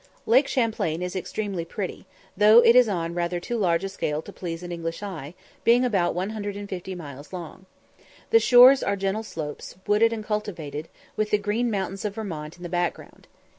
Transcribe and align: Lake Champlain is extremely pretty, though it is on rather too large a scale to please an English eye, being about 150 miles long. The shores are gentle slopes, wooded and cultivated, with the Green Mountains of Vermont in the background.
Lake 0.25 0.47
Champlain 0.47 1.03
is 1.03 1.15
extremely 1.15 1.63
pretty, 1.63 2.07
though 2.35 2.57
it 2.63 2.75
is 2.75 2.89
on 2.89 3.13
rather 3.13 3.39
too 3.39 3.55
large 3.55 3.83
a 3.83 3.89
scale 3.89 4.23
to 4.23 4.33
please 4.33 4.63
an 4.63 4.71
English 4.71 5.03
eye, 5.03 5.35
being 5.63 5.85
about 5.85 6.15
150 6.15 6.95
miles 6.95 7.31
long. 7.31 7.67
The 8.31 8.39
shores 8.39 8.81
are 8.81 8.95
gentle 8.95 9.21
slopes, 9.21 9.75
wooded 9.85 10.11
and 10.11 10.25
cultivated, 10.25 10.87
with 11.15 11.29
the 11.29 11.37
Green 11.37 11.69
Mountains 11.69 12.03
of 12.03 12.15
Vermont 12.15 12.57
in 12.57 12.63
the 12.63 12.67
background. 12.67 13.27